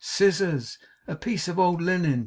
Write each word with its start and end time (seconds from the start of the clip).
Scissors! 0.03 0.79
A 1.05 1.15
piece 1.15 1.47
of 1.47 1.59
old 1.59 1.79
linen! 1.79 2.19